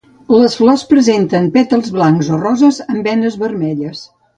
[0.35, 4.07] Les flors presenten pètals blancs o roses amb venes vermelles.